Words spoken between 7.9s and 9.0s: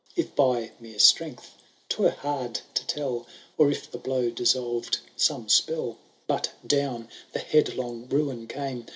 ruin came.